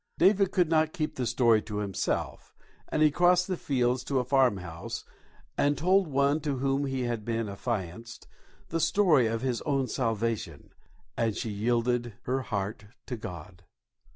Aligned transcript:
David 0.17 0.49
could 0.51 0.67
not 0.67 0.93
keep 0.93 1.13
the 1.13 1.27
story 1.27 1.61
to 1.61 1.77
himself, 1.77 2.55
and 2.89 3.03
he 3.03 3.11
crossed 3.11 3.47
the 3.47 3.55
fields 3.55 4.03
to 4.05 4.17
a 4.17 4.25
farmhouse 4.25 5.03
and 5.59 5.77
told 5.77 6.07
one 6.07 6.39
to 6.39 6.57
whom 6.57 6.87
he 6.87 7.01
had 7.03 7.23
been 7.23 7.47
affianced 7.47 8.27
the 8.69 8.79
story 8.79 9.27
of 9.27 9.43
his 9.43 9.61
own 9.61 9.85
salvation, 9.87 10.71
and 11.15 11.37
she 11.37 11.51
yielded 11.51 12.15
her 12.23 12.41
heart 12.41 12.85
to 13.05 13.15
God. 13.15 13.61